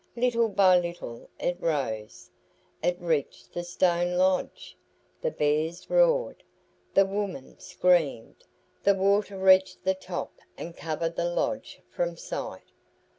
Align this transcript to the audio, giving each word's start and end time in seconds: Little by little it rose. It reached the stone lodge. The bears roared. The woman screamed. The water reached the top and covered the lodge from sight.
Little 0.15 0.49
by 0.49 0.79
little 0.79 1.29
it 1.39 1.57
rose. 1.61 2.31
It 2.81 2.97
reached 2.99 3.53
the 3.53 3.63
stone 3.63 4.13
lodge. 4.17 4.75
The 5.21 5.29
bears 5.29 5.91
roared. 5.91 6.41
The 6.95 7.05
woman 7.05 7.59
screamed. 7.59 8.43
The 8.83 8.95
water 8.95 9.37
reached 9.37 9.83
the 9.83 9.93
top 9.93 10.33
and 10.57 10.75
covered 10.75 11.15
the 11.15 11.31
lodge 11.31 11.81
from 11.91 12.17
sight. 12.17 12.71